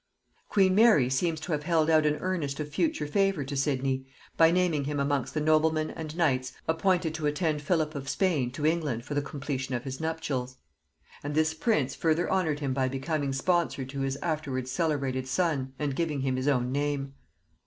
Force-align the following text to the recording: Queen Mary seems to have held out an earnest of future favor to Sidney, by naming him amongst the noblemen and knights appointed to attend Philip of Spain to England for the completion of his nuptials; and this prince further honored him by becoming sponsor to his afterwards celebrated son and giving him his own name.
Queen 0.49 0.73
Mary 0.73 1.11
seems 1.11 1.39
to 1.39 1.51
have 1.51 1.61
held 1.61 1.87
out 1.87 2.07
an 2.07 2.15
earnest 2.21 2.59
of 2.59 2.67
future 2.73 3.05
favor 3.05 3.43
to 3.43 3.55
Sidney, 3.55 4.03
by 4.35 4.49
naming 4.49 4.85
him 4.85 4.99
amongst 4.99 5.35
the 5.35 5.39
noblemen 5.39 5.91
and 5.91 6.17
knights 6.17 6.53
appointed 6.67 7.13
to 7.13 7.27
attend 7.27 7.61
Philip 7.61 7.93
of 7.93 8.09
Spain 8.09 8.49
to 8.53 8.65
England 8.65 9.05
for 9.05 9.13
the 9.13 9.21
completion 9.21 9.75
of 9.75 9.83
his 9.83 10.01
nuptials; 10.01 10.57
and 11.23 11.35
this 11.35 11.53
prince 11.53 11.93
further 11.93 12.27
honored 12.31 12.61
him 12.61 12.73
by 12.73 12.87
becoming 12.89 13.31
sponsor 13.31 13.85
to 13.85 13.99
his 13.99 14.15
afterwards 14.23 14.71
celebrated 14.71 15.27
son 15.27 15.73
and 15.77 15.95
giving 15.95 16.21
him 16.21 16.35
his 16.35 16.47
own 16.47 16.71
name. 16.71 17.13